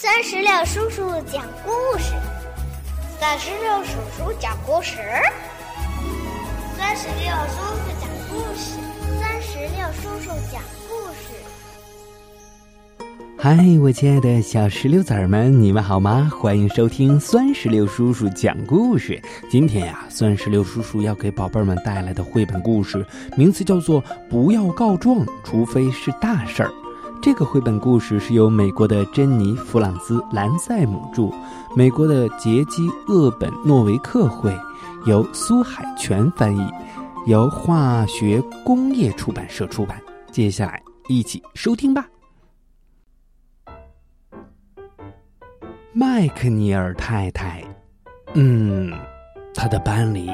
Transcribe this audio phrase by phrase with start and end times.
[0.00, 2.12] 三十六叔叔讲故事，
[3.18, 4.96] 三十六叔叔讲故事，
[6.76, 8.78] 三十六叔叔讲故事，
[9.20, 11.34] 三十六叔叔讲故事。
[13.36, 16.30] 嗨，我亲爱的小石榴籽儿们，你们好吗？
[16.32, 19.20] 欢迎收听酸石榴叔叔讲故事。
[19.50, 23.04] 今天呀，酸石榴叔叔要给宝贝们带来的绘本故事，
[23.36, 26.68] 名字叫做《不要告状，除非是大事儿》。
[27.20, 31.30] 这个绘本故事是由美国的珍妮·弗朗兹·兰塞姆著，
[31.74, 34.56] 美国的杰基·厄本诺维克绘，
[35.04, 36.60] 由苏海泉翻译，
[37.26, 40.00] 由化学工业出版社出版。
[40.30, 42.08] 接下来一起收听吧。
[45.92, 47.64] 麦克尼尔太太，
[48.34, 48.92] 嗯，
[49.54, 50.30] 他的班里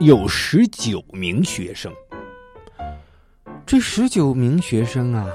[0.00, 1.90] 有十九名学生，
[3.64, 5.26] 这十九名学生啊。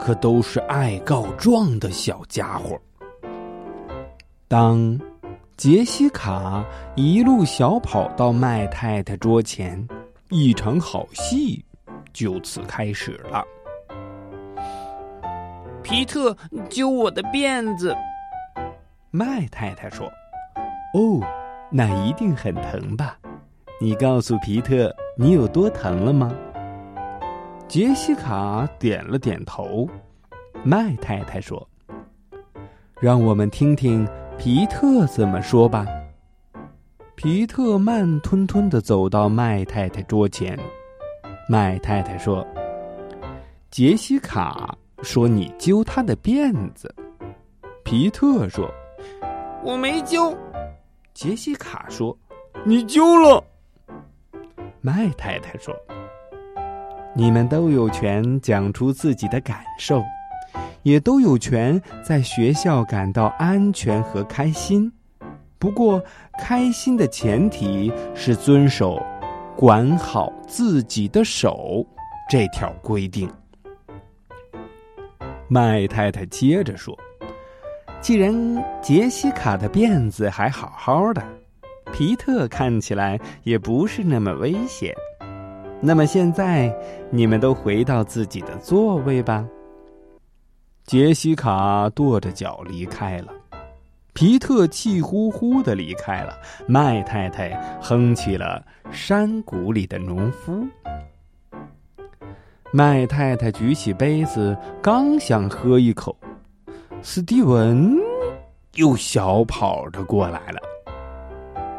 [0.00, 2.80] 可都是爱告状的小家伙。
[4.48, 4.98] 当
[5.56, 6.64] 杰西卡
[6.96, 9.86] 一路小跑到麦太太桌前，
[10.30, 11.62] 一场好戏
[12.12, 13.44] 就此开始了。
[15.82, 16.36] 皮特，
[16.68, 17.94] 揪我的辫子！
[19.10, 20.06] 麦太太说
[20.94, 21.20] ：“哦，
[21.70, 23.18] 那一定很疼吧？
[23.80, 26.32] 你告诉皮特，你有多疼了吗？”
[27.70, 29.88] 杰西卡点了点头，
[30.64, 31.64] 麦太太说
[33.00, 34.04] ：“让我们听听
[34.36, 35.86] 皮特怎么说吧。”
[37.14, 40.58] 皮特慢吞吞的走到麦太太桌前，
[41.48, 42.44] 麦太太说
[43.70, 46.92] ：“杰西卡说你揪他的辫子。”
[47.86, 48.68] 皮特说
[49.62, 50.36] ：“我没揪。”
[51.14, 52.18] 杰西卡说
[52.66, 53.40] ：“你揪了。”
[54.82, 55.72] 麦太太说。
[57.20, 60.02] 你们都有权讲出自己的感受，
[60.84, 64.90] 也都有权在学校感到安全和开心。
[65.58, 66.02] 不过，
[66.38, 68.98] 开心的前提是遵守
[69.54, 71.86] “管好自己的手”
[72.26, 73.30] 这条规定。
[75.46, 76.98] 麦太太接着说
[78.00, 78.34] ：“既然
[78.80, 81.22] 杰西卡的辫子还好好的，
[81.92, 84.94] 皮特看起来也不是那么危险。”
[85.82, 86.70] 那么现在，
[87.10, 89.46] 你们都回到自己的座位吧。
[90.84, 93.32] 杰西卡跺着脚离开了，
[94.12, 96.38] 皮特气呼呼的离开了。
[96.66, 100.52] 麦太太哼起了《山谷里的农夫》。
[102.72, 106.14] 麦太太举起杯子，刚想喝一口，
[107.00, 107.96] 斯蒂文
[108.74, 110.60] 又小跑着过来了。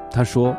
[0.10, 0.56] 他说。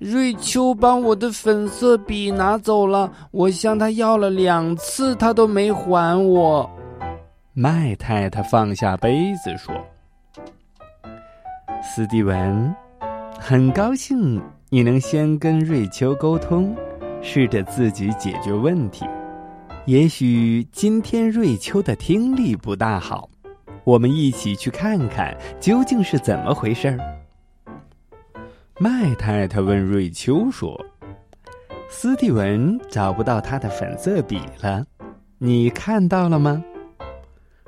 [0.00, 6.68] 瑞秋把我的粉色笔拿走了，我向他要了两次，他都没还我。
[7.52, 9.74] 麦太太放下杯子说
[11.84, 12.74] ：“斯蒂文，
[13.38, 14.40] 很高兴
[14.70, 16.74] 你能先跟瑞秋沟通，
[17.20, 19.04] 试着自己解决问题。
[19.84, 23.28] 也许今天瑞秋的听力不大好，
[23.84, 26.98] 我们一起去看看究竟是怎么回事儿。”
[28.82, 30.74] 麦太太问瑞秋说
[31.90, 34.82] ：“斯蒂文找不到他的粉色笔了，
[35.36, 36.64] 你看到了吗？”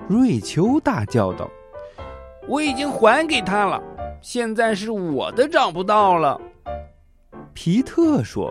[0.09, 1.47] 瑞秋大叫道
[2.49, 3.79] ：“我已经还给他了，
[4.23, 6.41] 现在是我的找不到了。”
[7.53, 8.51] 皮特说：“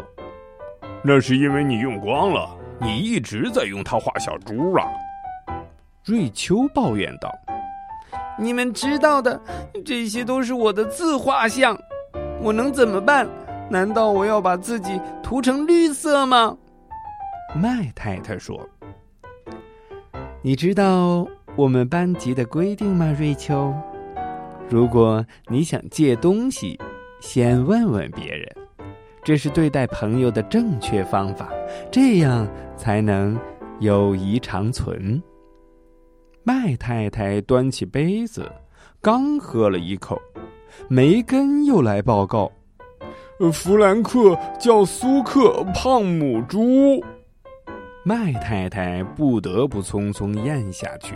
[1.04, 2.48] 那是因为你用光了，
[2.80, 4.86] 你一直在用它画小猪啊。”
[6.06, 7.28] 瑞秋抱怨道
[8.38, 9.42] ：“你们知道的，
[9.84, 11.76] 这些都是我的自画像。”
[12.42, 13.28] 我能怎么办？
[13.70, 16.58] 难道我要把自己涂成绿色吗？
[17.56, 18.60] 麦太太说
[20.42, 23.72] ：“你知道我们班级的规定吗，瑞秋？
[24.68, 26.80] 如果你想借东西，
[27.20, 28.50] 先问问别人，
[29.24, 31.50] 这是对待朋友的正确方法，
[31.92, 33.40] 这样才能
[33.82, 35.22] 友谊长存。”
[36.44, 38.52] 麦太太端起杯子，
[39.00, 40.20] 刚喝了一口。
[40.88, 42.52] 梅根又来报告
[43.52, 47.04] ：“弗兰克叫苏克胖母猪。”
[48.04, 51.14] 麦太太不得不匆匆咽下去。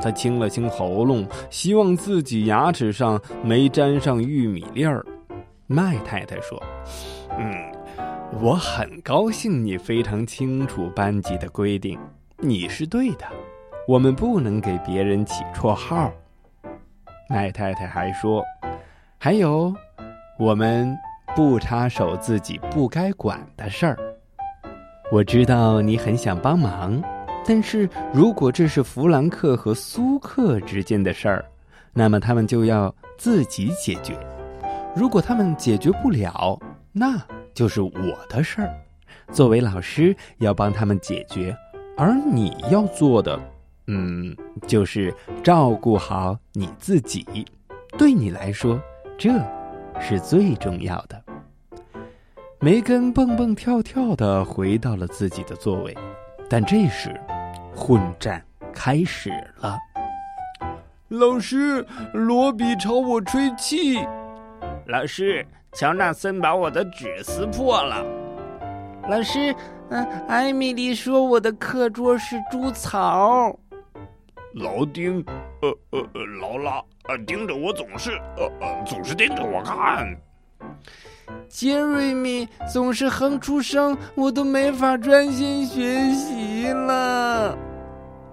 [0.00, 5.04] 她清了清喉咙，希望自己牙齿上没沾上玉米粒儿。
[5.66, 6.62] 麦太太说
[7.38, 7.54] ：“嗯，
[8.40, 11.98] 我很高兴你非常清楚班级的规定，
[12.38, 13.24] 你是对的。
[13.88, 16.12] 我们不能给别人起绰号。”
[17.30, 18.44] 麦太太还说。
[19.18, 19.74] 还有，
[20.38, 20.96] 我们
[21.34, 23.96] 不插手自己不该管的事儿。
[25.10, 27.02] 我知道你很想帮忙，
[27.46, 31.44] 但是如果这是弗兰克和苏克之间的事儿，
[31.92, 34.16] 那么他们就要自己解决。
[34.94, 36.58] 如果他们解决不了，
[36.92, 37.18] 那
[37.54, 38.72] 就是我的事儿。
[39.32, 41.56] 作为老师，要帮他们解决，
[41.96, 43.40] 而你要做的，
[43.86, 44.36] 嗯，
[44.66, 45.12] 就是
[45.42, 47.26] 照顾好你自己。
[47.98, 48.78] 对你来说，
[49.18, 49.30] 这
[49.98, 51.22] 是最重要的。
[52.60, 55.96] 梅根蹦蹦跳跳的回到了自己的座位，
[56.50, 57.18] 但这时，
[57.74, 59.30] 混战开始
[59.60, 59.76] 了。
[61.08, 63.98] 老师，罗比朝我吹气。
[64.86, 68.04] 老师，乔纳森把我的纸撕破了。
[69.08, 69.54] 老师，
[69.90, 73.58] 嗯，艾米丽说我的课桌是猪草。
[74.54, 75.24] 老丁，
[75.62, 80.16] 呃呃呃，劳拉，呃，盯着我总是，呃呃，总是盯着我看。
[81.48, 87.56] 杰瑞米总是哼出声，我都没法专心学习了。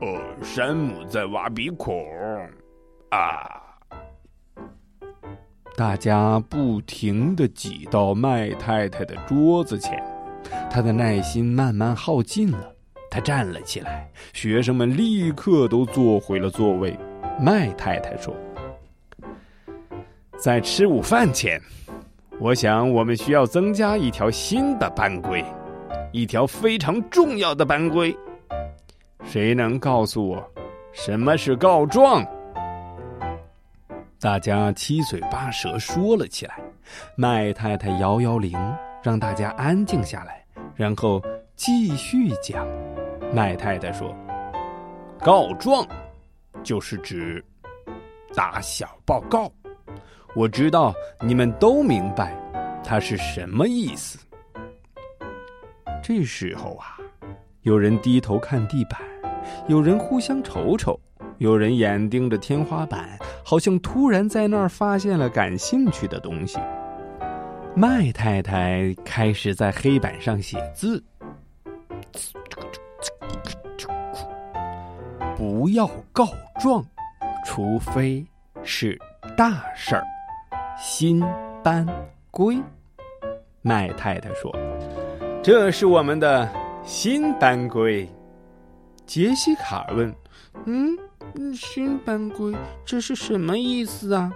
[0.01, 1.95] 呃，山姆在挖鼻孔，
[3.09, 3.61] 啊！
[5.75, 10.03] 大家不停的挤到麦太太的桌子前，
[10.69, 12.71] 她的耐心慢慢耗尽了。
[13.09, 16.97] 她站了起来，学生们立刻都坐回了座位。
[17.39, 18.35] 麦太太说
[20.43, 21.57] ：“在吃午饭前。”
[22.37, 25.41] 我想，我们需要增加一条新的班规，
[26.11, 28.13] 一条非常重要的班规。
[29.23, 30.51] 谁能告诉我，
[30.91, 32.25] 什么是告状？
[34.19, 36.59] 大家七嘴八舌说了起来。
[37.15, 38.59] 麦太太摇摇铃，
[39.01, 40.43] 让大家安静下来，
[40.75, 41.21] 然后
[41.55, 42.67] 继续讲。
[43.33, 44.13] 麦太太说
[45.23, 45.87] ：“告状，
[46.63, 47.41] 就是指
[48.35, 49.49] 打小报告。”
[50.35, 52.35] 我知道你们都明白，
[52.83, 54.17] 它是什么意思。
[56.01, 56.97] 这时候啊，
[57.61, 58.99] 有人低头看地板，
[59.67, 60.99] 有人互相瞅瞅，
[61.37, 66.57] 有人眼盯着天花板，好像突然在那儿发现了感兴趣的东西。
[67.75, 71.03] 麦太太开始在黑板上写字
[75.37, 76.27] ：“不要告
[76.59, 76.83] 状，
[77.45, 78.25] 除非
[78.63, 78.99] 是
[79.37, 80.03] 大事儿。”
[80.77, 81.23] 新
[81.63, 81.85] 班
[82.31, 82.59] 规，
[83.61, 84.51] 麦太太说
[85.43, 86.49] ：“这是我们的
[86.83, 88.09] 新班规。”
[89.05, 90.13] 杰西卡问
[90.65, 90.97] ：“嗯，
[91.53, 92.53] 新班规
[92.83, 94.33] 这是什么意思啊？”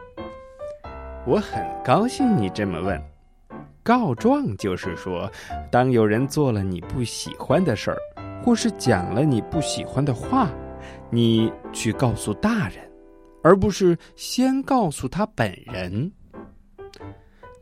[1.25, 3.01] 我很高兴你这么问。
[3.83, 5.29] 告状就是说，
[5.71, 7.97] 当有人做了你不喜欢的事儿，
[8.43, 10.49] 或是讲了你不喜欢的话，
[11.09, 12.77] 你去告诉大人，
[13.41, 16.11] 而不是先告诉他本人。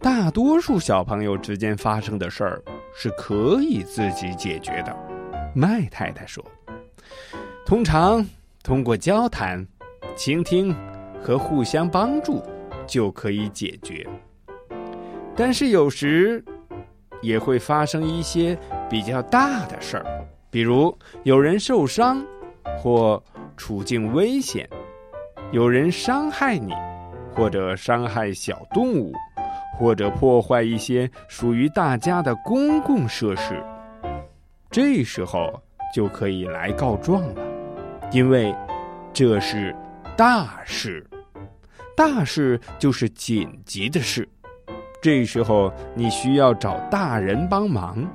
[0.06, 2.62] 大多数小朋友之间发生的事儿
[2.94, 4.96] 是可以自己解决的，
[5.56, 6.46] 麦太太说。
[7.66, 8.24] 通常
[8.62, 9.66] 通过交谈、
[10.16, 10.75] 倾听
[11.19, 12.44] 和互相帮助
[12.86, 14.07] 就可以解决。
[15.36, 16.46] 但是有时
[17.19, 18.56] 也会发生一些
[18.88, 20.06] 比较大的事儿，
[20.52, 22.24] 比如有人受伤
[22.78, 23.24] 或
[23.57, 24.69] 处境危险，
[25.52, 26.74] 有人伤害你，
[27.34, 29.12] 或者伤害小动物。
[29.77, 33.63] 或者破坏一些属于大家的公共设施，
[34.72, 35.62] 这时候
[35.94, 37.42] 就可以来告状了，
[38.12, 38.56] 因为
[39.13, 39.75] 这是
[40.18, 41.06] 大事，
[41.95, 44.28] 大事就是紧急的事，
[45.02, 48.06] 这时候你需要找大人帮忙。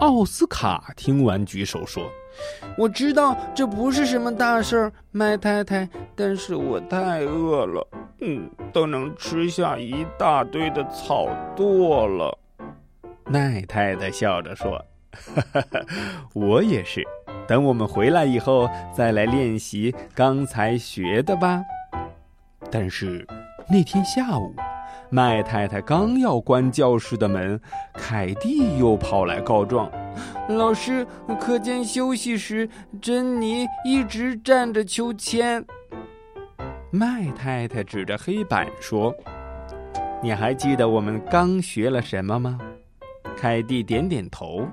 [0.00, 2.04] 奥斯卡听完举手说
[2.76, 7.88] ：“我知道这不是什么大事儿，麦太太，但是我太饿了。”
[8.20, 12.38] 嗯，都能吃下一大堆的草垛了。
[13.24, 14.82] 麦太太笑着说
[15.12, 15.80] ：“哈哈哈，
[16.32, 17.04] 我也是。
[17.46, 21.62] 等我们回来以后，再来练习刚才学的吧。”
[22.70, 23.26] 但是
[23.68, 24.54] 那天下午，
[25.10, 27.60] 麦太太刚要关教室的门，
[27.92, 29.90] 凯蒂又跑来告状
[30.48, 31.06] ：“老师，
[31.38, 32.68] 课间休息时，
[33.00, 35.64] 珍妮一直站着秋千。”
[36.90, 39.14] 麦太太指着黑板说
[40.22, 42.58] ：“你还记得我们刚学了什么吗？”
[43.36, 44.66] 凯蒂点点头。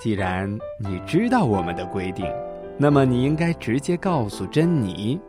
[0.00, 2.26] 既然你知道我们的规定，
[2.78, 5.20] 那么你应该直接告诉珍妮。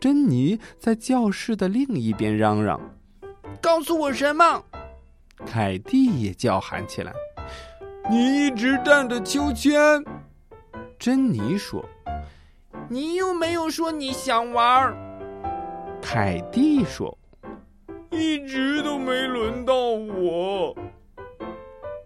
[0.00, 2.80] 珍妮在教室的另一边嚷嚷
[3.60, 4.64] ：“告诉我什么？”
[5.46, 7.12] 凯蒂也叫喊起来
[8.10, 10.02] ：“你一直站着秋千。”
[10.98, 11.84] 珍妮说。
[12.90, 14.96] 你又没有说你想玩，
[16.00, 17.16] 凯蒂说
[18.10, 20.74] ：“一直都没轮到我。”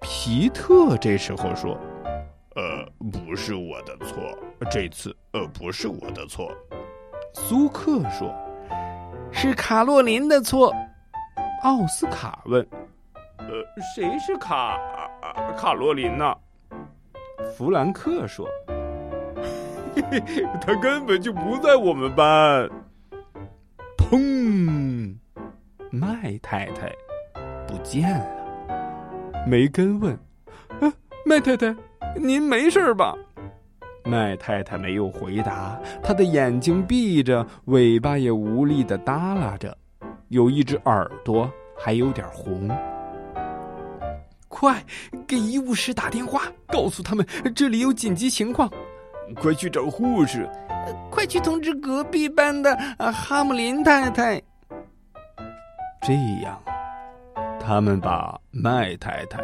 [0.03, 1.79] 皮特这时候说
[2.57, 4.37] ：“呃，不是我的错，
[4.69, 6.53] 这次呃不是我的错。”
[7.33, 8.35] 苏克说
[9.31, 10.75] ：“是卡洛琳的错。”
[11.63, 12.67] 奥斯卡问
[13.39, 13.47] ：“呃，
[13.95, 14.77] 谁是卡
[15.57, 16.35] 卡洛琳呢？”
[17.57, 18.49] 弗兰克说：“，
[20.61, 22.69] 他根本就不在我们班。”
[23.97, 25.17] 砰！
[25.91, 26.93] 麦太太
[27.67, 28.27] 不见了。
[29.47, 30.13] 梅根问
[30.81, 30.93] ：“啊，
[31.25, 31.75] 麦太太，
[32.17, 33.15] 您没事吧？”
[34.05, 39.77] 麦太太没有回答，她的眼睛闭着，尾巴也无力的耷拉着，
[40.29, 42.69] 有一只耳朵还有点红。
[44.49, 44.85] 快
[45.27, 48.71] 给医务室打电话，告诉他们这里有紧急情况！
[49.35, 50.49] 快去找护士！
[51.11, 52.77] 快去通知隔壁班的
[53.13, 54.43] 哈姆林太太！
[56.03, 56.13] 这
[56.43, 56.61] 样，
[57.61, 59.41] 他们把麦太太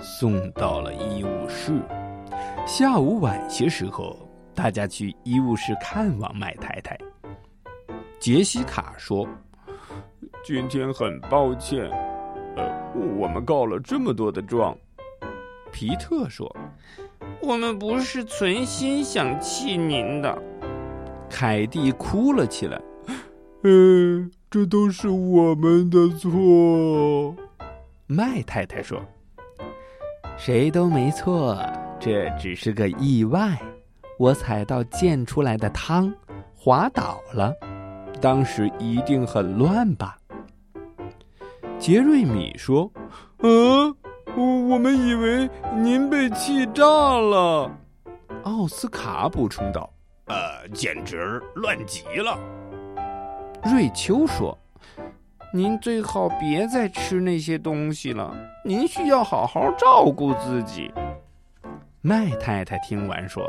[0.00, 1.82] 送到了医务室。
[2.66, 4.16] 下午晚些时候，
[4.54, 6.96] 大家去医务室看望麦太太。
[8.20, 9.26] 杰西卡说
[10.44, 11.90] ：“今天很抱歉，
[12.56, 14.76] 呃，我们告了这么多的状。”
[15.72, 16.54] 皮特说
[17.42, 20.36] ：“我们不是存心想气您的。”
[21.30, 22.80] 凯蒂哭了起来
[23.64, 27.34] ：“嗯，这都是我们的错。”
[28.06, 29.00] 麦太太说
[30.36, 31.56] ：“谁都没错。”
[32.00, 33.60] 这只是个意外，
[34.18, 36.10] 我踩到溅出来的汤，
[36.56, 37.52] 滑倒了，
[38.22, 40.16] 当时一定很乱吧？
[41.78, 42.90] 杰瑞米说
[43.44, 43.94] ：“嗯，
[44.36, 47.70] 我我们以为您被气炸了。”
[48.44, 49.90] 奥斯卡补充道
[50.28, 52.38] ：“呃，简直乱极了。”
[53.64, 54.56] 瑞秋说
[55.52, 58.34] ：“您最好别再吃那些东西了，
[58.64, 60.90] 您需要好好照顾自己。”
[62.00, 63.44] 麦太太听完说：“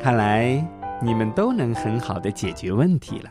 [0.00, 0.66] 看来
[1.00, 3.30] 你们都能很好的解决问题了。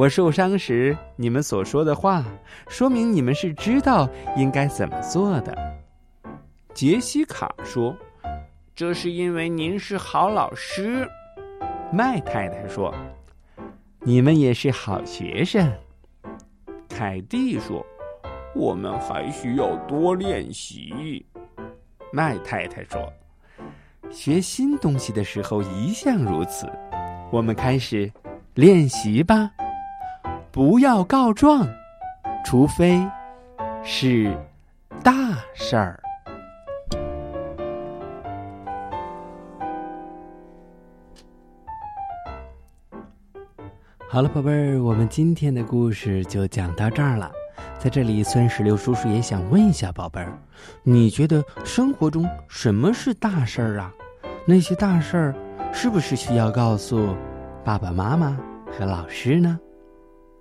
[0.00, 2.24] 我受伤时你们所说的话，
[2.70, 5.54] 说明你们是知道应该怎么做的。”
[6.72, 7.94] 杰西卡说
[8.74, 11.06] ：“这是因为您是好老师。”
[11.92, 12.94] 麦太太说
[14.00, 15.70] ：“你们也是好学生。”
[16.88, 17.84] 凯蒂说
[18.56, 21.22] ：“我们还需要多练习。”
[22.10, 23.12] 麦太太说。
[24.10, 26.66] 学新东西的时候一向如此，
[27.30, 28.10] 我们开始
[28.54, 29.50] 练习吧。
[30.52, 31.64] 不要告状，
[32.44, 33.00] 除非
[33.84, 34.36] 是
[35.00, 35.12] 大
[35.54, 36.00] 事儿。
[44.08, 47.30] 好了，宝贝儿，我们今天的故事就讲到这儿了。
[47.78, 50.36] 在这里，酸石榴叔叔也想问一下宝贝儿，
[50.82, 53.94] 你觉得生活中什么是大事儿啊？
[54.44, 55.34] 那些大事儿
[55.72, 57.14] 是不是需要告诉
[57.64, 58.36] 爸爸妈妈
[58.76, 59.60] 和老师呢？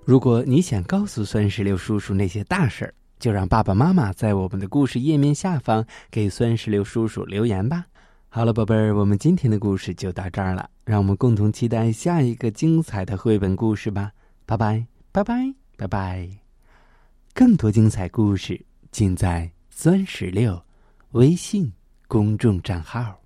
[0.10, 7.86] 如果你想告诉酸石榴叔叔那些大事儿，就让爸爸妈妈在我们的故事页面下方给酸石榴叔叔留言吧。
[8.28, 14.12] 好了，宝贝儿，我们今天的故事就到这儿了，让我们共同期待下一个精彩的绘本故事吧。
[14.48, 16.28] 拜拜，拜拜，拜拜。
[17.36, 20.60] 更多精彩故事尽在酸石榴
[21.12, 21.72] 微信
[22.08, 23.19] 公众账号。